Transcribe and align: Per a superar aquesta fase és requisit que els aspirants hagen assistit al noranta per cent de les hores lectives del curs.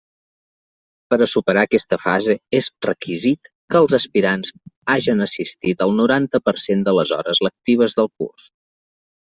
Per 1.13 1.17
a 1.25 1.27
superar 1.33 1.63
aquesta 1.67 1.99
fase 2.05 2.37
és 2.61 2.69
requisit 2.87 3.51
que 3.75 3.79
els 3.81 3.97
aspirants 3.99 4.51
hagen 4.95 5.23
assistit 5.29 5.87
al 5.87 5.95
noranta 6.03 6.43
per 6.49 6.57
cent 6.67 6.83
de 6.89 6.99
les 7.01 7.17
hores 7.19 7.47
lectives 7.51 7.99
del 8.01 8.11
curs. 8.17 8.51